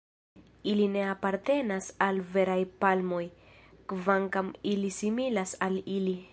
Ili 0.71 0.87
ne 0.93 1.03
apartenas 1.09 1.89
al 2.07 2.17
la 2.21 2.25
veraj 2.33 2.57
palmoj, 2.85 3.21
kvankam 3.93 4.53
ili 4.75 4.93
similas 5.01 5.57
al 5.69 5.83
ili. 6.01 6.21